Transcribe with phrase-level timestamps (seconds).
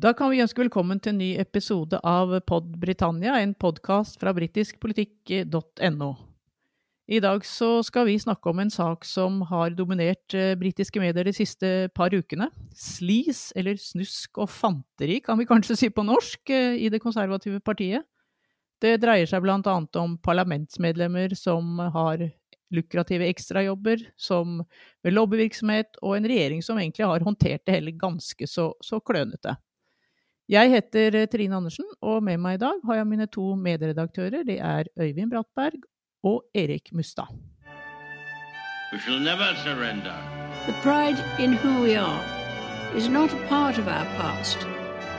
[0.00, 4.32] Da kan vi ønske velkommen til en ny episode av Pod Britannia, en podkast fra
[4.32, 6.08] britiskpolitikk.no.
[7.10, 11.28] I dag så skal vi snakke om en sak som har dominert eh, britiske medier
[11.28, 12.48] de siste par ukene.
[12.72, 17.60] Slis, eller snusk og fanteri, kan vi kanskje si på norsk, eh, i det konservative
[17.60, 18.08] partiet.
[18.80, 19.78] Det dreier seg bl.a.
[20.00, 22.30] om parlamentsmedlemmer som har
[22.72, 24.62] lukrative ekstrajobber, som
[25.04, 29.60] ved lobbyvirksomhet, og en regjering som egentlig har håndtert det hele ganske så, så klønete.
[30.50, 34.42] Jeg heter eh, Trine Andersen, og med meg i dag har jeg mine to medredaktører.
[34.42, 35.84] Det er Øyvind Brattberg
[36.26, 37.30] og Erik Mustad.
[38.92, 40.16] We shall never surrender.
[40.66, 42.22] The pride in who we are
[42.98, 44.58] is not a part of our past.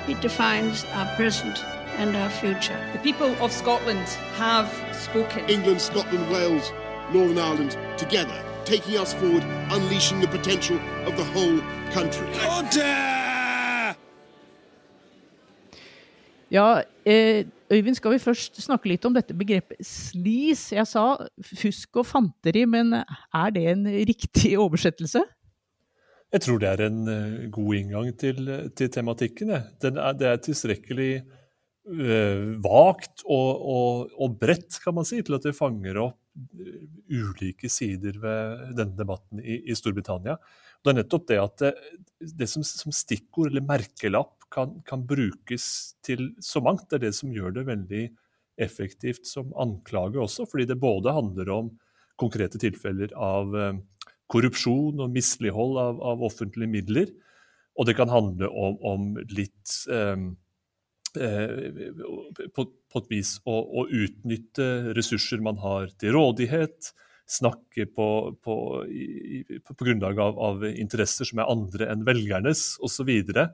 [0.10, 1.64] It defines our present
[1.98, 2.80] and our future.
[2.92, 4.68] The people of Scotland have
[5.08, 5.50] spoken.
[5.50, 6.74] England, Scotland, Wales,
[7.14, 10.78] Northern Ireland together, taking us forward, unleashing the potential
[11.08, 11.60] of the whole
[11.96, 12.28] country.
[16.52, 20.66] Ja, eh, Øyvind, skal vi først snakke litt om dette begrepet slis?
[20.76, 21.06] Jeg sa
[21.40, 25.22] fusk og fanteri, men er det en riktig oversettelse?
[26.32, 29.54] Jeg tror det er en uh, god inngang til, til tematikken.
[29.56, 31.12] Er, det er tilstrekkelig
[31.92, 36.20] uh, vagt og, og, og, bredt, kan man si, til at det fanger opp
[36.56, 40.36] uh, ulike sider ved denne debatten i, i Storbritannia.
[40.82, 41.74] Det er nettopp det at det,
[42.40, 45.66] det som, som, stikkord eller merkelapp kan, kan, brukes
[46.06, 46.90] til så mangt.
[46.90, 48.04] Det er det som gjør det veldig
[48.62, 51.72] effektivt som anklage også, fordi det både handler om
[52.22, 53.80] konkrete tilfeller av eh,
[54.32, 57.12] korrupsjon og mislighold av, av, offentlige midler,
[57.80, 60.26] og det kan handle om, om litt eh,
[61.24, 66.92] eh, på, på, et vis å, å, utnytte ressurser man har til rådighet,
[67.32, 68.08] snakke på,
[68.44, 68.56] på,
[69.64, 73.08] på grunnlag av, av, interesser som er andre enn velgernes osv.
[73.08, 73.48] Og, så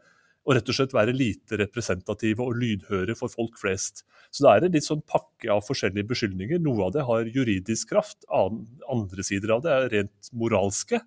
[0.48, 4.06] og rett og slett være lite representative og lydhøre for folk flest.
[4.31, 6.62] Så det er en litt sånn pakke av forskjellige beskyldninger.
[6.64, 11.02] Noe av det har juridisk kraft, andre sider av det er rent moralske.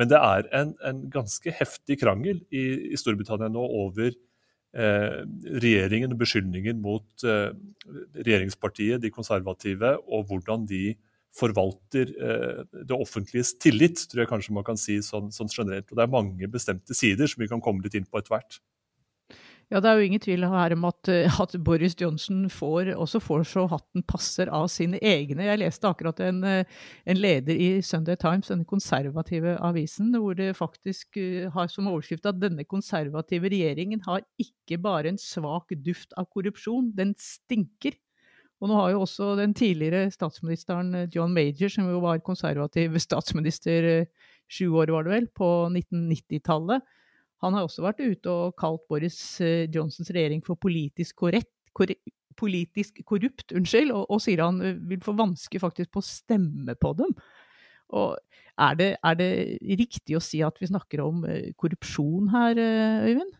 [0.00, 2.64] Men det er en, en ganske heftig krangel i,
[2.94, 5.20] i Storbritannia nå over eh,
[5.60, 7.52] regjeringen og beskyldningen mot eh,
[8.16, 10.94] regjeringspartiet, de konservative, og hvordan de
[11.36, 15.90] forvalter eh, det offentliges tillit, tror jeg kanskje man kan si sånn, sånn generelt.
[15.90, 18.62] Og det er mange bestemte sider som vi kan komme litt inn på etter hvert.
[19.70, 23.20] Ja, Det er jo ingen tvil her om at, eh, at, Boris Johnson får, også
[23.22, 25.46] får så hatten passer av sine egne.
[25.46, 26.64] Jeg leste akkurat en, eh,
[27.06, 32.26] en, leder i Sunday Times, denne konservative avisen, hvor det faktisk eh, har som overskrift
[32.26, 37.94] at denne konservative regjeringen har ikke bare en svak duft av korrupsjon, den stinker.
[38.60, 44.08] Og nå har jo også den tidligere statsministeren John Major, som jo var konservativ statsminister
[44.50, 46.82] sju år, var det vel, på 1990-tallet,
[47.40, 52.16] han har også vært ute og kalt Boris eh, Johnsons regjering for politisk korrekt, korrekt
[52.40, 56.76] politisk korrupt, unnskyld, og, og, sier han eh, vil få vanske faktisk på å stemme
[56.80, 57.14] på dem.
[57.96, 58.16] Og
[58.60, 59.30] er det, er det,
[59.80, 62.60] riktig å si at vi snakker om eh, korrupsjon her,
[63.08, 63.36] Øyvind?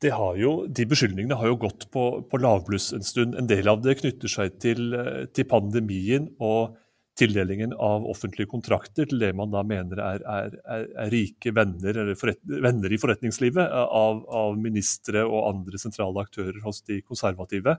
[0.00, 3.34] Jo, de beskyldningene har jo gått på, på lavbluss en stund.
[3.36, 4.94] En del av det knytter seg til,
[5.36, 6.78] til pandemien og
[7.20, 12.40] tildelingen av offentlige kontrakter til det man da mener er, er, er, rike venner, forret,
[12.48, 17.76] venner, i forretningslivet av, av, ministre og andre sentrale aktører hos de konservative.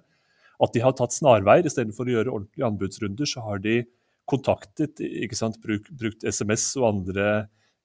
[0.62, 3.81] At de har tatt snarveier istedenfor å gjøre ordentlige anbudsrunder, så har de
[4.29, 7.28] kontaktet, ikke sant, bruk, brukt SMS og andre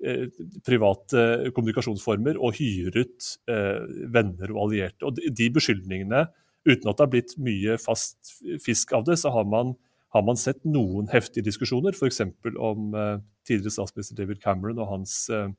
[0.05, 0.29] eh,
[0.67, 3.81] private kommunikasjonsformer og hyret eh,
[4.13, 5.09] venner og allierte.
[5.09, 6.27] Og de, de beskyldningene,
[6.67, 9.75] uten at det har blitt mye fast fisk av det, så har man
[10.17, 12.23] har man sett noen heftige diskusjoner, f.eks.
[12.57, 15.51] om eh, tidligere statsminister David Cameron og hans eh,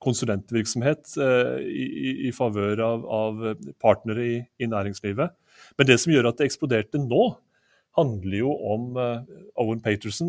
[0.00, 3.44] konsulentvirksomhet eh, i, i, i favør av, av,
[3.82, 5.36] partnere i, i, næringslivet.
[5.76, 7.30] Men det som gjør at det eksploderte nå,
[7.98, 8.84] handler jo om
[9.58, 10.28] Owen Paterson,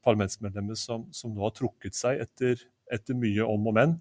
[0.00, 3.92] parlamentsmedlemmet som, som, nå har trukket seg etter, etter, mye om og men.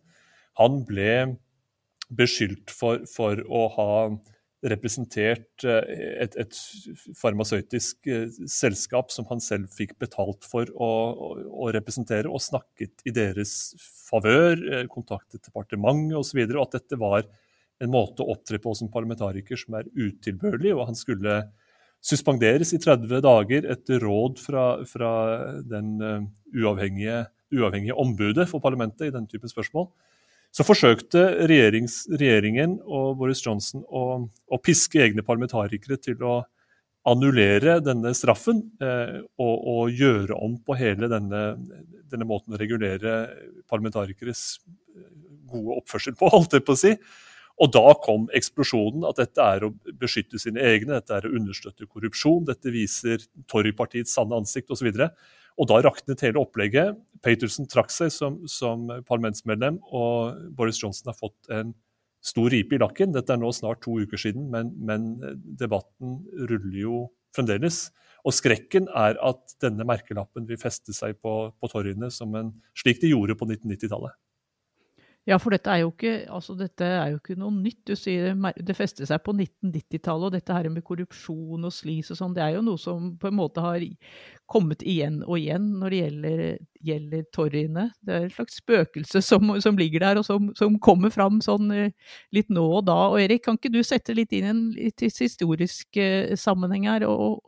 [0.57, 1.35] Han ble
[2.07, 3.89] beskyldt for, for å ha
[4.67, 6.57] representert eh, et, et
[7.17, 11.29] farmasøytisk eh, selskap som han selv fikk betalt for å, å,
[11.63, 13.53] å representere, og snakket i deres
[14.09, 17.29] favør, eh, kontaktet departementet osv., og, og at dette var
[17.79, 21.41] en måte å opptre på som parlamentariker som er utilbørlig, og han skulle
[22.03, 25.11] suspenderes i 30 dager etter råd fra, fra
[25.67, 25.97] den
[26.55, 27.25] uavhengige,
[27.55, 29.87] uavhengige ombudet for parlamentet i denne typen spørsmål.
[30.55, 36.39] Så forsøkte regjeringen og Boris Johnson å, å, piske egne parlamentarikere til å
[37.09, 41.43] annullere denne straffen eh, og, og, gjøre om på hele denne,
[42.09, 43.21] denne, måten å regulere
[43.69, 44.59] parlamentarikeres
[45.49, 46.95] gode oppførsel på, holdt jeg på å si.
[47.59, 51.87] Og da kom eksplosjonen, at dette er å beskytte sine egne, dette er å understøtte
[51.89, 54.87] korrupsjon, dette viser Torypartiets sanne ansikt osv.
[54.87, 55.09] Og,
[55.59, 56.97] og da raknet hele opplegget.
[57.25, 61.73] Paterson trakk seg som, som, parlamentsmedlem, og Boris Johnson har fått en
[62.23, 63.11] stor ripe i lakken.
[63.15, 65.11] Dette er nå snart to uker siden, men, men
[65.59, 67.01] debatten ruller jo
[67.35, 67.89] fremdeles.
[68.27, 73.35] Og skrekken er at denne merkelappen vil feste seg på, på torgene slik de gjorde
[73.39, 74.15] på 1990-tallet.
[75.27, 77.81] Ja, for dette er ikke, altså dette er jo ikke noe nytt.
[77.85, 78.31] Du sier
[78.65, 82.45] det fester seg på 1990-tallet, og dette her med korrupsjon og slis og sånn, det
[82.45, 83.83] er jo noe som på en måte har
[84.49, 86.41] kommet igjen og igjen når det gjelder,
[86.89, 87.85] gjelder torgene.
[88.01, 91.69] Det er et slags spøkelse som, som ligger der, og som, som, kommer fram sånn
[91.75, 91.93] eh,
[92.33, 92.97] litt nå og da.
[93.11, 97.05] Og Erik, kan ikke du sette litt inn en litt historisk uh, sammenheng her?
[97.09, 97.43] og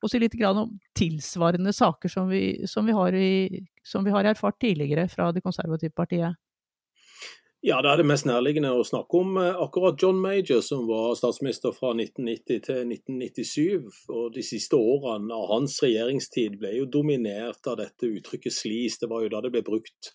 [0.00, 4.24] og si litt om tilsvarende saker som vi, som vi, har, i, som vi har
[4.24, 6.38] erfart tidligere fra Det konservative partiet.
[7.62, 11.12] Ja, Det er det mest nærliggende å snakke om eh, akkurat John Major, som var
[11.18, 13.90] statsminister fra 1990 til 1997.
[14.16, 18.96] og De siste årene av hans regjeringstid ble jo dominert av dette uttrykket 'slis'.
[19.02, 20.08] Det var jo da det ble brukt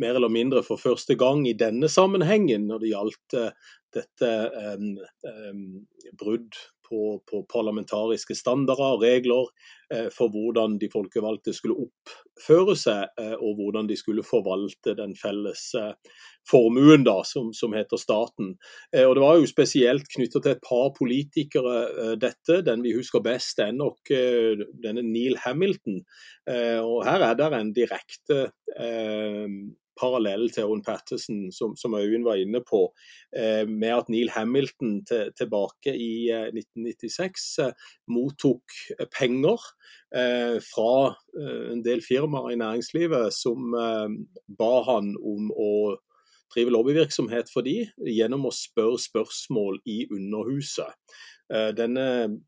[0.00, 3.52] mer eller mindre for første gang i denne sammenhengen når det gjaldt eh,
[3.92, 4.96] dette um,
[5.28, 5.62] um,
[6.16, 6.56] brudd
[6.88, 9.48] på, på, parlamentariske standarder og regler
[9.92, 15.14] eh, for hvordan de folkevalgte skulle oppføre seg, eh, og hvordan de skulle forvalte den
[15.18, 15.92] felles eh,
[16.46, 18.52] formuen da, som, som, heter staten.
[18.94, 22.60] Og Det var jo spesielt knyttet til et par politikere, dette.
[22.62, 24.12] Den vi husker best, er nok
[24.84, 26.04] denne Neil Hamilton.
[26.86, 28.38] og Her er det en direkte
[30.00, 32.86] parallell til Owen Patterson, som, Øyvind var inne på,
[33.36, 37.72] eh, med at Neil Hamilton til, tilbake i eh, 1996 eh,
[38.08, 38.76] mottok
[39.18, 39.60] penger
[40.14, 44.18] eh, fra eh, en del firmaer i næringslivet som eh,
[44.58, 45.72] ba han om å
[46.54, 50.94] drive lobbyvirksomhet for de, gjennom å spørre spørsmål i Underhuset.
[51.78, 52.04] Denne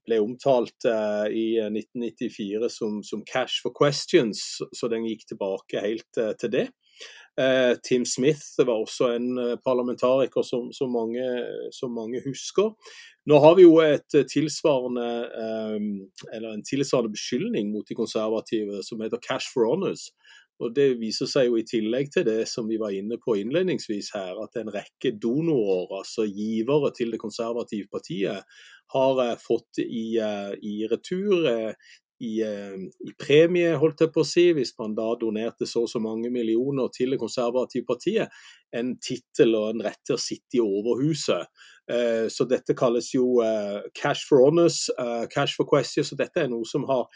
[0.06, 6.50] ble omtalt i 1994 som, som, 'Cash for questions', så den gikk tilbake helt til
[6.50, 6.64] det.
[7.38, 11.22] Eh, Tim Smith var også en eh, parlamentariker som, som, mange,
[11.70, 12.72] som, mange, husker.
[13.30, 15.06] Nå har vi jo et tilsvarende,
[15.44, 15.76] eh,
[16.34, 20.10] eller en tilsvarende beskyldning mot de konservative som heter 'cash for honors'.
[20.58, 24.10] Og Det viser seg jo i tillegg til det som vi var inne på innledningsvis
[24.14, 28.42] her, at en rekke donorer, altså givere til det konservative partiet,
[28.90, 31.46] har fått i, i retur
[32.18, 32.76] i, eh,
[33.06, 36.30] i, premie, holdt jeg på å si, hvis man da donerte så og så mange
[36.34, 38.34] millioner til det konservative partiet,
[38.76, 41.48] en tittel og en rett til å sitte i Overhuset.
[41.88, 44.86] Eh, så dette kalles jo eh, cash for honors,
[45.32, 47.06] cash for questions, og dette er noe som har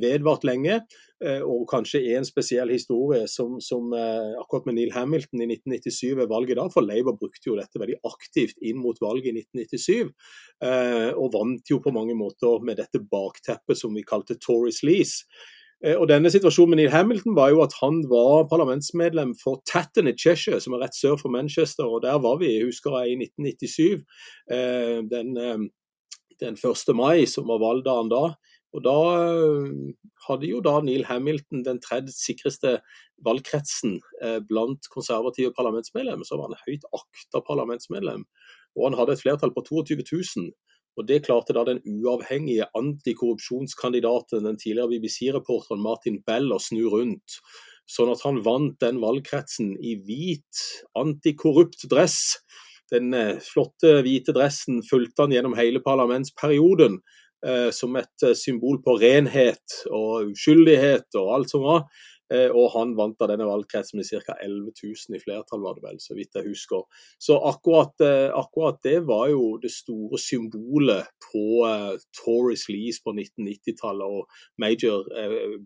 [0.00, 0.80] vedvart lenge.
[1.20, 6.56] Og kanskje en spesiell historie som, som akkurat med Neil Hamilton i 1997 ved valget
[6.56, 10.14] da, for Labour brukte jo dette veldig aktivt inn mot valget i 1997.
[11.20, 15.28] Og vant jo på mange måter med dette bakteppet som vi kalte Tories lease.
[15.80, 20.12] Og denne Situasjonen med Neil Hamilton var jo at han var parlamentsmedlem for Tatton i
[20.12, 21.88] Cheshire, som er rett sør for Manchester.
[21.88, 24.04] og Der var vi, husker jeg, i 1997.
[25.08, 25.30] Den,
[26.40, 26.94] den 1.
[26.94, 28.24] mai, som var valgdagen da.
[28.76, 29.70] Og Da eh,
[30.28, 32.78] hadde jo da Neil Hamilton den tredje sikreste
[33.26, 36.26] valgkretsen eh, blant konservative parlamentsmedlemmer.
[36.26, 38.26] Så var han høyt akta parlamentsmedlem.
[38.78, 40.52] Og han hadde et flertall på 22 000.
[40.98, 47.38] Og Det klarte da den uavhengige antikorrupsjonskandidaten, den tidligere BBC-reporteren Martin Bell, å snu rundt.
[47.90, 50.64] Sånn at han vant den valgkretsen i hvit,
[50.98, 52.38] antikorrupt dress.
[52.90, 57.00] Den eh, flotte hvite dressen fulgte han gjennom hele parlamentsperioden.
[57.40, 61.86] Eh, som et eh, symbol på renhet og uskyldighet og alt som var.
[62.32, 64.36] Eh, og han vant da denne valgkretsen med ca.
[64.40, 66.84] 11 000 i flertall, var det vel, så vidt jeg husker.
[67.20, 67.94] Så akkurat,
[68.36, 71.96] akkurat det var jo det store symbolet på uh,
[72.70, 74.18] lease på 1990-tallet.
[74.20, 75.06] Og Major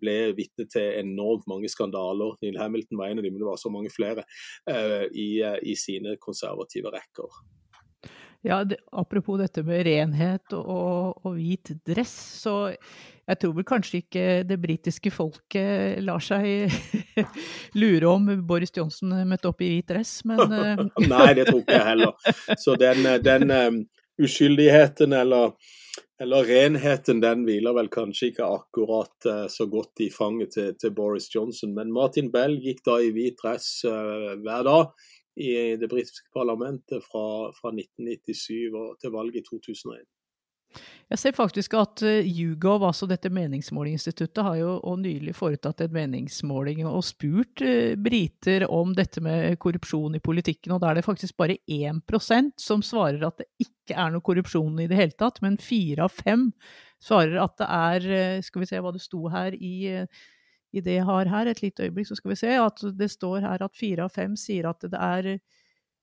[0.00, 2.36] ble vitne til enormt mange skandaler.
[2.42, 4.24] Neil Hamilton var en av dem, men det var så mange flere
[5.12, 7.44] i, i sine konservative rekker.
[8.44, 12.74] Ja, det, Apropos dette med renhet og, og, hvit dress, så
[13.24, 16.72] jeg tror vel kanskje ikke det britiske folket lar seg
[17.80, 21.78] lure om Boris Johnson møtte opp i hvit dress, men eh, Nei, det tror ikke
[21.78, 22.36] jeg heller.
[22.60, 23.80] Så den, den um,
[24.20, 25.56] uskyldigheten eller,
[26.20, 30.92] eller, renheten, den hviler vel kanskje ikke akkurat uh, så godt i fanget til, til,
[30.96, 31.72] Boris Johnson.
[31.76, 35.50] Men Martin Bell gikk da i hvit dress uh, hver dag i
[35.80, 40.04] det britiske parlamentet fra, fra 1997 og til valget i 2001.
[41.12, 46.80] Jeg ser faktisk at uh, YouGov, altså dette meningsmålingsinstituttet, har jo nylig foretatt en meningsmåling
[46.88, 50.74] og spurt uh, briter om dette med korrupsjon i politikken.
[50.74, 54.80] Og da er det faktisk bare 1% som svarer at det ikke er noe korrupsjon
[54.82, 56.48] i det hele tatt, men fire av fem
[57.04, 59.76] svarer at det er uh, Skal vi se hva det sto her i,
[60.74, 63.44] i det jeg har her, et lite øyeblikk, så skal vi se at det står
[63.44, 65.36] her at fire av fem sier at det er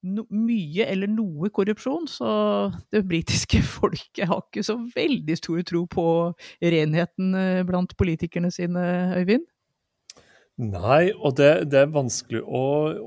[0.04, 2.32] no, mye eller noe korrupsjon, så
[2.94, 6.06] det britiske folket har ikke så veldig stor tro på
[6.62, 8.86] renheten eh, blant politikerne sine,
[9.20, 9.48] Øyvind?
[10.62, 12.64] Nei, og det, det er vanskelig å,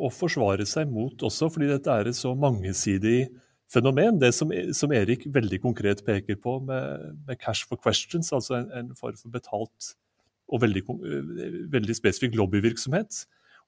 [0.06, 3.28] å, forsvare seg mot også, fordi dette er et så mangesidig
[3.70, 4.18] fenomen.
[4.18, 8.72] Det som, som Erik veldig konkret peker på med, med cash for questions, altså en,
[8.74, 9.92] en form for betalt
[10.50, 10.82] og veldig,
[11.72, 13.22] veldig spesifikk lobbyvirksomhet,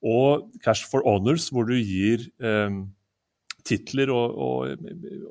[0.04, 2.88] og cash for honors, hvor du gir um,
[3.66, 4.86] titler og, og,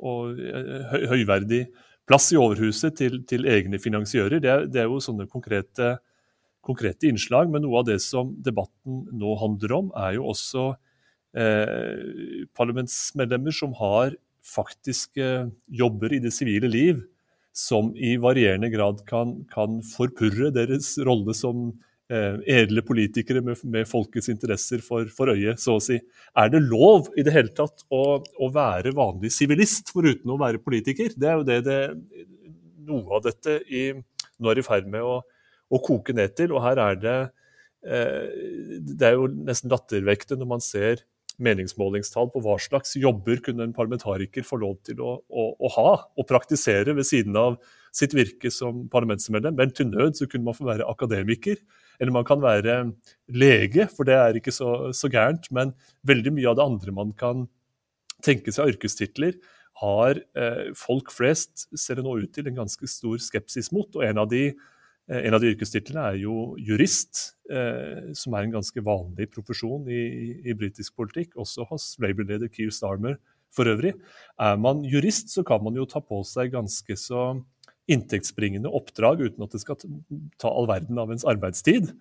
[0.06, 1.66] og eh, høyverdig
[2.06, 4.42] plass i overhuset til, til egne finansiører.
[4.42, 5.96] Det er, det er, jo sånne konkrete,
[6.66, 7.50] konkrete, innslag.
[7.52, 10.68] Men noe av det som debatten nå handler om, er jo også
[11.38, 14.16] eh, parlamentsmedlemmer som har
[14.46, 17.02] faktiske jobber i det sivile liv,
[17.56, 23.88] som i varierende grad kan, kan forpurre deres rolle som eh, edle politikere med, med
[23.90, 25.98] folkets interesser for, for øye, så å si.
[26.38, 30.62] Er det lov i det hele tatt å, å være vanlig sivilist foruten å være
[30.62, 31.16] politiker?
[31.18, 31.80] Det er jo det, det
[32.86, 33.88] noe av dette i,
[34.38, 36.54] nå er i ferd med å, å, koke ned til.
[36.54, 37.18] Og her er det
[37.90, 41.06] eh, Det er jo nesten lattervekkende når man ser
[41.42, 45.90] meningsmålingstall på hva slags jobber kunne en parlamentariker få lov til å, å, å ha
[46.16, 47.58] og praktisere ved siden av
[47.96, 49.58] sitt virke som parlamentsmedlem.
[49.58, 51.60] Vel, til nød så kunne man få være akademiker
[52.00, 52.78] eller man kan være
[53.32, 55.52] lege, for det er ikke så, så gærent.
[55.56, 55.74] Men
[56.08, 57.46] veldig mye av det andre man kan
[58.26, 59.38] tenke seg av yrkestitler,
[59.82, 63.90] har eh, folk flest, ser det nå ut til, en ganske stor skepsis mot.
[63.98, 64.46] Og en av de,
[65.10, 69.90] eh, en av de yrkestitlene er jo jurist, eh, som er en ganske vanlig profesjon
[69.92, 70.06] i,
[70.48, 73.20] i britisk politikk, også hos Labour-leder Keir Starmer
[73.56, 73.94] for øvrig.
[74.40, 77.28] Er man jurist, så kan man jo ta på seg ganske så
[77.92, 79.78] inntektsbringende oppdrag uten at det skal
[80.42, 81.92] ta all verden av ens arbeidstid.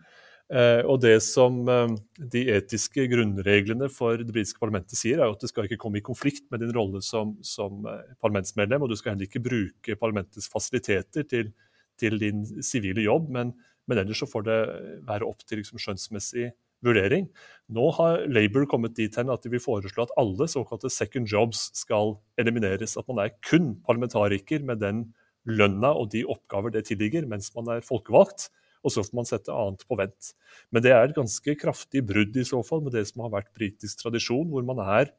[0.52, 1.94] Eh, og det som eh,
[2.32, 6.04] de etiske grunnreglene for det britiske parlamentet sier, er at det skal ikke komme i
[6.04, 10.50] konflikt med din rolle som, som eh, parlamentsmedlem, og du skal heller ikke bruke parlamentets
[10.52, 11.54] fasiliteter til,
[12.00, 13.54] til din sivile jobb, men,
[13.88, 14.60] men, ellers så får det
[15.08, 16.50] være opp til liksom, skjønnsmessig
[16.84, 17.30] vurdering.
[17.72, 21.70] Nå har Labour kommet dit hen at de vil foreslå at alle såkalte second jobs
[21.72, 22.98] skal elimineres.
[23.00, 25.06] At man er kun parlamentariker med den
[25.48, 28.48] lønna og de oppgaver det tilligger mens man er folkevalgt.
[28.84, 30.32] Og så får man sette annet på vent.
[30.68, 33.54] Men det er et ganske kraftig brudd i så fall med det som har vært
[33.56, 35.14] britisk tradisjon, hvor man er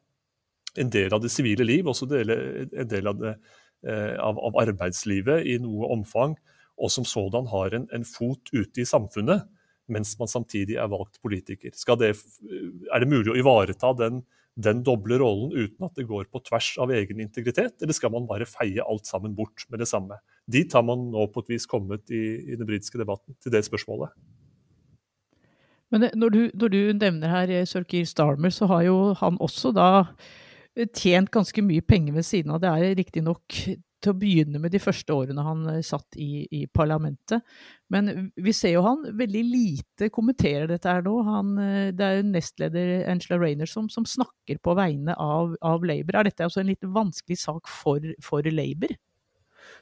[0.78, 3.34] en del av det sivile liv, også en del av, det,
[3.88, 6.36] eh, av, av, arbeidslivet i noe omfang,
[6.76, 9.48] og som sådan har en, en fot ute i samfunnet,
[9.90, 11.72] mens man samtidig er valgt politiker.
[11.72, 14.22] Det, er det mulig å ivareta den
[14.56, 18.28] den doble rollen uten at det går på tvers av egen integritet, eller skal man
[18.28, 20.16] bare feie alt sammen bort med det samme?
[20.48, 23.66] Dit har man nå på et vis kommet i, i den britiske debatten, til det
[23.68, 24.14] spørsmålet.
[25.92, 29.36] Men når du, når du nevner her eh, Sir Keir Starmer, så har jo han
[29.40, 29.88] også da
[30.96, 32.62] tjent ganske mye penger ved siden av.
[32.62, 33.60] Det er riktignok
[34.02, 37.44] til å begynne med de første årene han eh, satt i, i, parlamentet.
[37.92, 41.16] Men vi ser jo han veldig lite kommenterer dette her nå.
[41.26, 45.86] Han, eh, det er jo nestleder Angela Rayner som, som snakker på vegne av, av,
[45.86, 46.20] Labour.
[46.20, 48.96] Er dette altså en litt vanskelig sak for, for Labour?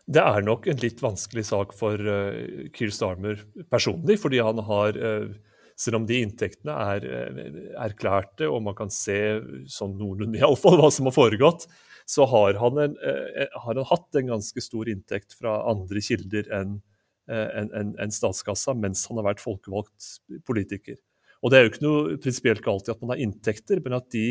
[0.04, 3.40] Det er nok en litt vanskelig sak for uh, Keir Starmer
[3.72, 5.32] personlig, fordi han har uh,
[5.78, 7.06] selv om de inntektene er
[7.82, 9.18] erklærte, og man kan se
[9.70, 11.66] sånn noenlunde iallfall hva som har foregått,
[12.06, 16.02] så har han, en, eh, eh, har han, hatt en ganske stor inntekt fra andre
[16.04, 16.80] kilder enn
[17.24, 20.98] en, en, en statskassa mens han har vært folkevalgt politiker.
[21.40, 24.10] Og Det er jo ikke noe prinsipielt galt i at man har inntekter, men at
[24.12, 24.26] de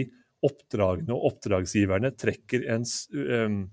[0.46, 3.64] oppdragene og oppdragsgiverne trekker ens um,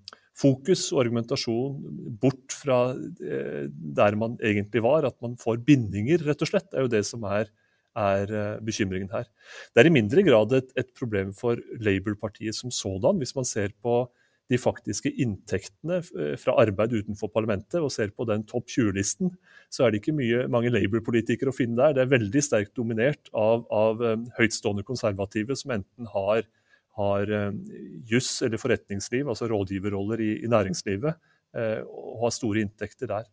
[0.40, 5.04] fokus og argumentasjon bort fra uh, der man egentlig var.
[5.08, 6.72] At man får bindinger, rett og slett.
[6.72, 7.52] Er jo det som er
[7.98, 9.26] er eh, bekymringen her.
[9.74, 13.74] Det er i mindre grad et, et problem for Labour-partiet som sådan, hvis man ser
[13.82, 14.04] på
[14.50, 19.32] de faktiske inntektene eh, fra arbeid utenfor parlamentet og ser på den topp 20-listen,
[19.70, 21.96] så er det ikke mye, mange Labour-politikere å finne der.
[21.96, 26.46] Det er veldig sterkt dominert av, av um, høytstående konservative som enten har,
[26.98, 27.34] har
[28.10, 31.28] juss eller forretningsliv, altså rådgiverroller i, i næringslivet,
[31.86, 33.28] og har store inntekter der.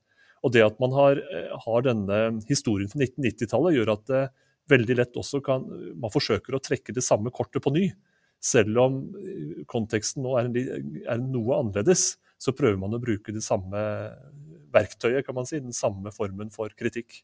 [0.46, 1.20] Og det at man har,
[1.66, 4.22] har denne historien fra 1990-tallet, gjør at det
[4.72, 5.66] veldig lett også kan
[6.00, 7.90] Man forsøker å trekke det samme kortet på ny.
[8.40, 8.98] selv om
[9.66, 10.50] konteksten nå er,
[11.10, 13.80] er noe annerledes, så prøver man å bruke det samme
[14.74, 17.24] verktøyet, kan man si, den samme formen for kritikk.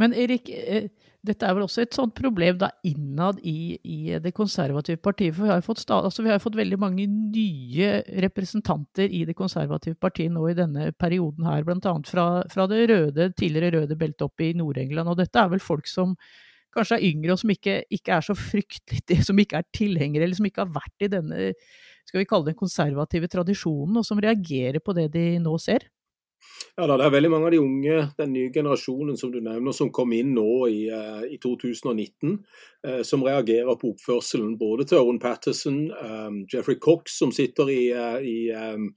[0.00, 0.88] Men Erik, eh,
[1.26, 5.34] dette er vel også et sånt problem da innad i, i det konservative partiet.
[5.36, 7.90] For vi har, fått, altså fått veldig mange nye
[8.24, 11.66] representanter i det konservative partiet nå i denne perioden her.
[11.66, 11.94] Bl.a.
[12.08, 15.12] Fra, fra det røde, tidligere røde beltet opp i Nord-England.
[15.12, 16.16] Og dette er vel folk som
[16.72, 20.38] kanskje er yngre og som ikke, ikke er så fryktelig Som ikke er tilhengere, eller
[20.38, 21.48] som ikke har vært i denne
[22.10, 25.84] skal vi kalle det konservative tradisjonen, og som reagerer på det de nå ser?
[26.76, 29.74] Ja, da, Det er veldig mange av de unge, den nye generasjonen som du nevner,
[29.76, 32.38] som kom inn nå i, uh, i 2019,
[32.86, 37.82] eh, som reagerer på oppførselen både til Owen Patterson, um, Jeffrey Cox, som sitter i,
[37.92, 38.90] uh, i, um,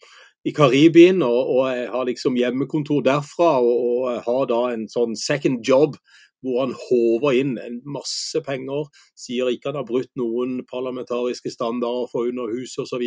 [0.46, 5.64] i Karibien og, og, har liksom hjemmekontor derfra, og, og, har da en sånn second
[5.68, 5.98] job
[6.44, 12.10] hvor han håver inn en masse penger, sier ikke han har brutt noen parlamentariske standarder
[12.12, 13.04] for Underhuset osv.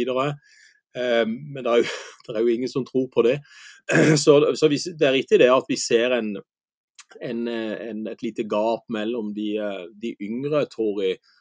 [0.97, 1.91] Men det er, jo,
[2.25, 3.35] det er, jo, ingen som tror på det.
[4.25, 6.33] Så, så vi, det er riktig det at vi ser en,
[7.23, 9.51] en, en, et lite gap mellom de,
[10.03, 11.36] de yngre tror Eh,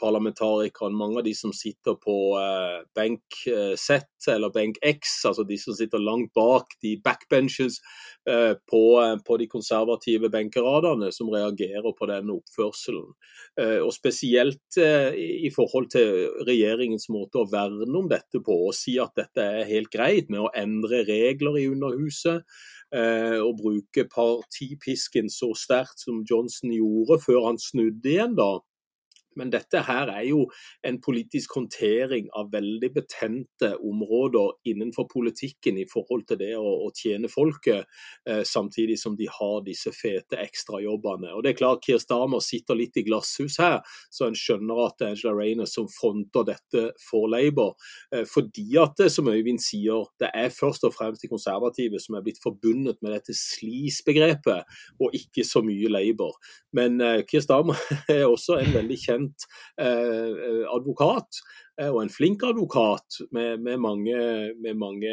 [0.00, 5.44] parlamentarikerne, mange av de som sitter på eh, benk eh, Z eller benk X, altså
[5.44, 7.78] de som sitter langt bak de backbenches
[8.68, 8.80] på,
[9.24, 13.06] på de konservative benkeradene, som reagerer på den oppførselen.
[13.86, 19.14] Og Spesielt i forhold til regjeringens måte å verne om dette på, og si at
[19.16, 22.44] dette er helt greit med å endre regler i Underhuset.
[22.92, 28.58] og bruke partipisken så sterkt som Johnson gjorde før han snudde igjen da,
[29.38, 30.44] men dette her er jo
[30.86, 36.90] en politisk håndtering av veldig betente områder innenfor politikken i forhold til det å, å
[36.96, 37.86] tjene folket,
[38.28, 41.32] eh, samtidig som de har disse fete ekstrajobbene.
[41.36, 43.80] Og det er klart Keir Starmer sitter litt i glasshus her,
[44.10, 47.76] så en skjønner at det er Angela Rayner som fronter dette for Labour.
[48.14, 52.18] Eh, fordi at det, som Øyvind sier, det er først og fremst de konservative som
[52.18, 54.66] er blitt forbundet med dette slis-begrepet,
[54.98, 56.36] og ikke så mye Labour.
[56.76, 57.78] Men eh, Starmer
[58.12, 59.46] er også en veldig kjent kjent
[59.80, 61.28] eh, advokat,
[61.80, 64.16] eh, og en flink advokat med, med mange,
[64.60, 65.12] med mange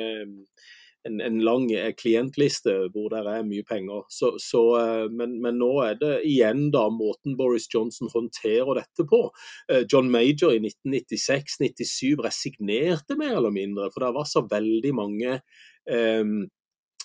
[1.05, 4.03] en, en, lang eh, klientliste hvor det er mye penger.
[4.09, 4.63] Så, så,
[5.11, 9.29] men, men, nå er det igjen da måten Boris Johnson håndterer dette på.
[9.92, 15.40] John Major i 1996-97 resignerte mer eller mindre, for det var så veldig mange
[15.85, 16.48] um,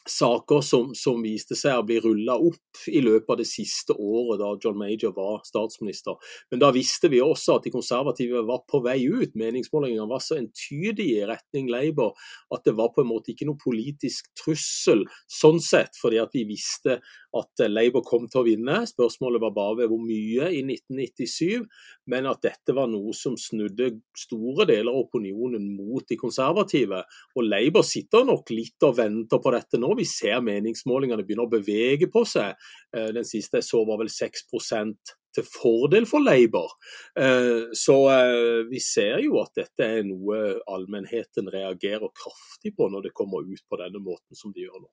[0.09, 4.41] saker som, som, viste seg å bli rulla opp i løpet av det siste året
[4.41, 6.17] da John Major var statsminister.
[6.51, 9.37] Men da visste vi også at de konservative var på vei ut.
[9.39, 12.15] Meningsmålingene var så entydige i retning Labour
[12.55, 16.47] at det var på en måte ikke noe politisk trussel sånn sett, fordi at vi
[16.49, 17.01] visste
[17.37, 18.81] at Labour kom til å vinne.
[18.89, 21.67] Spørsmålet var bare ved hvor mye i 1997,
[22.11, 27.05] men at dette var noe som snudde store deler av opinionen mot de konservative.
[27.37, 29.90] Og Labour sitter nok litt og venter på dette nå.
[29.99, 32.59] Vi ser meningsmålingene begynner å bevege på seg.
[32.97, 36.73] Eh, den siste jeg så var vel 6% til fordel for Labour.
[37.19, 43.09] Eh, så eh, vi ser jo at dette er noe allmennheten reagerer kraftig på når
[43.09, 44.91] det kommer ut på denne måten som de gjør nå.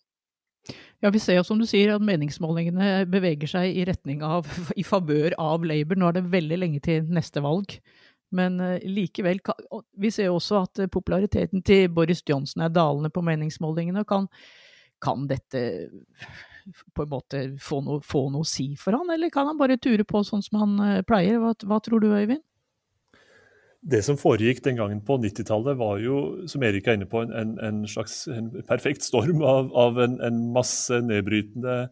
[1.00, 4.84] Ja, Vi ser jo som du sier at meningsmålingene beveger seg i retning av, i
[4.84, 6.00] favør av Labour.
[6.00, 7.78] Nå er det veldig lenge til neste valg.
[8.36, 9.40] Men likevel,
[9.96, 14.04] vi ser også at populariteten til Boris Johnson er dalende på meningsmålingene.
[14.04, 14.28] og Kan,
[15.04, 15.62] kan dette
[16.94, 19.80] på en måte få noe, få noe, å si for han, eller kan han bare
[19.80, 21.40] ture på sånn som han uh, pleier?
[21.40, 22.44] Hva, hva tror du, Øyvind?
[23.88, 26.18] det som foregikk den gangen på 90-tallet, var jo,
[26.50, 30.42] som Erik er inne på, en, en slags en perfekt storm av, av en, en,
[30.56, 31.88] masse nedbrytende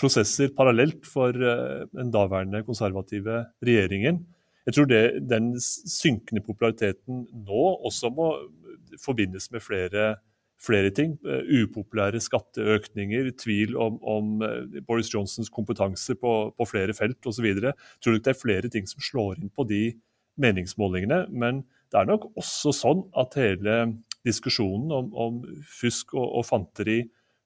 [0.00, 4.22] prosesser parallelt for uh, den daværende konservative regjeringen.
[4.64, 8.30] Jeg tror det, den synkende populariteten nå også må
[9.02, 10.14] forbindes med flere,
[10.62, 11.16] flere ting.
[11.26, 17.50] Uh, upopulære skatteøkninger, tvil om, om uh, Boris Johnsons kompetanse på, på flere felt osv.
[17.60, 19.84] Tror nok det er flere ting som slår inn på de
[20.40, 21.26] meningsmålingene.
[21.30, 21.62] Men
[21.92, 23.78] det er nok også sånn at hele
[24.24, 27.02] diskusjonen om, om fusk og, og, fanteri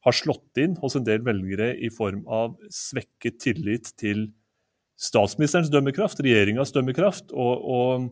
[0.07, 4.29] har slått inn hos en del velgere i form av svekket tillit til
[4.99, 8.09] statsministerens dømmekraft, regjeringas dømmekraft, og, og,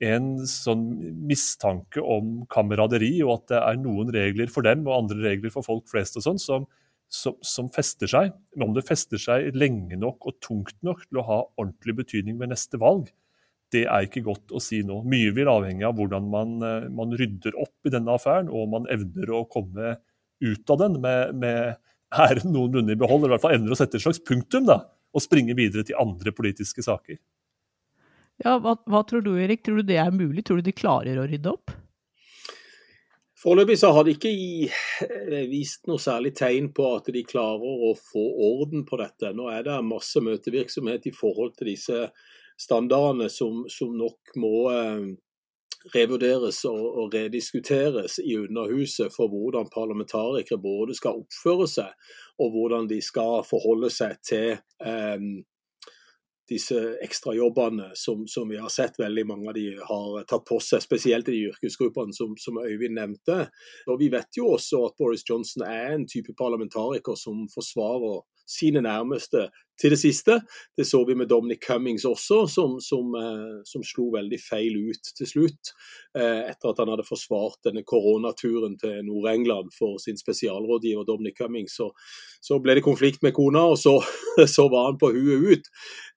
[0.00, 0.84] en sånn
[1.28, 5.66] mistanke om kameraderi, og at det er noen regler for dem og andre regler for
[5.66, 6.66] folk flest og sånn, som,
[7.12, 8.32] som, som, fester seg.
[8.56, 12.38] Men om det fester seg lenge nok og tungt nok til å ha ordentlig betydning
[12.40, 13.10] ved neste valg,
[13.70, 15.02] det er ikke godt å si nå.
[15.06, 18.88] Mye vil avhenge av hvordan man, eh, man rydder opp i denne affæren, og man
[18.90, 19.98] evner å komme
[20.40, 21.76] ut av den med, med
[22.10, 24.80] æren noenlunde i behold, eller i hvert fall evner å sette et slags punktum da,
[25.14, 27.20] og springe videre til andre politiske saker.
[28.40, 29.64] Ja, hva, hva tror du, Erik?
[29.64, 30.46] Tror du det er mulig?
[30.48, 31.74] Tror du de klarer å rydde opp?
[33.40, 34.30] Foreløpig så har de ikke
[35.08, 39.32] eh, vist noe særlig tegn på at de klarer å få orden på dette.
[39.36, 42.04] Nå er det masse møtevirksomhet i forhold til disse
[42.60, 45.06] standardene som, som nok må eh,
[45.94, 53.00] revurderes og, rediskuteres i Underhuset for hvordan parlamentarikere både skal oppføre seg og hvordan de
[53.04, 54.50] skal forholde seg til
[54.84, 55.16] eh,
[56.50, 60.82] disse ekstrajobbene som, som, vi har sett veldig mange av de har tatt på seg,
[60.82, 63.44] spesielt i de yrkesgruppene som, som Øyvind nevnte.
[63.86, 68.82] Og Vi vet jo også at Boris Johnson er en type parlamentariker som forsvarer sine
[68.82, 69.46] nærmeste
[69.80, 70.40] til det siste.
[70.76, 75.12] Det så vi med Dominic Cummings også, som, som, eh, som slo veldig feil ut
[75.16, 75.72] til slutt.
[76.18, 81.76] Eh, etter at han hadde forsvart denne koronaturen til Nord-England for sin spesialrådgiver Dominic Cummings.
[81.78, 81.90] Så,
[82.42, 83.96] så, ble det konflikt med kona, og så,
[84.56, 85.70] så var han på huet ut.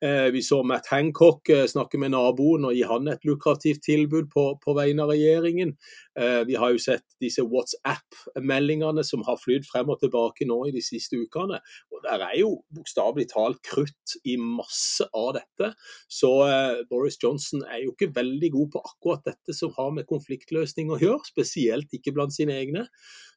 [0.03, 4.47] Eh, vi så Matt Hancock snakke med naboen og gi han et lukrativt tilbud på,
[4.63, 5.75] på vegne av regjeringen.
[6.47, 10.83] Vi har jo sett disse WhatsApp-meldingene som har flydd frem og tilbake nå i de
[10.85, 11.57] siste ukene.
[11.89, 15.73] Og der er jo bokstavelig talt gammelt krutt i masse av dette.
[16.07, 20.07] Så eh, Boris Johnson er jo ikke veldig god på akkurat dette som har med
[20.07, 22.87] konfliktløsning å gjøre, spesielt ikke blant sine egne.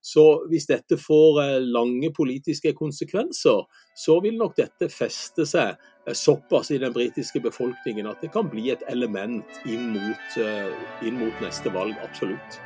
[0.03, 5.75] Så hvis dette får eh, lange politiske konsekvenser, så vil nok dette feste seg
[6.07, 10.73] eh, såpass i den britiske befolkningen at det kan bli et element inn mot, eh,
[11.03, 12.61] inn mot neste valg, absolutt.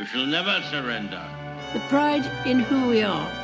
[0.00, 1.22] We shall never surrender.
[1.72, 3.43] The pride in who we are